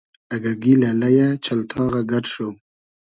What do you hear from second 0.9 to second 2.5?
لئیۂ، چئلتاغۂ گئۮ شو